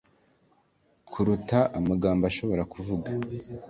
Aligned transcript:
kuruta 1.11 1.59
amagambo 1.79 2.23
ashobora 2.31 2.63
kuvuga 2.73 3.09